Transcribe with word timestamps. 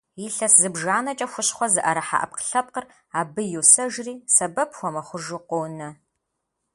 Илъэс 0.25 0.53
зыбжанэкӀэ 0.61 1.27
хущхъуэ 1.31 1.67
зыӀэрыхьа 1.73 2.17
Ӏэпкълъэпкъыр 2.23 2.85
абы 3.19 3.41
йосэжри, 3.53 4.13
сэбэп 4.35 4.71
хуэмыхъужу 4.77 5.41
къонэ. 5.49 5.89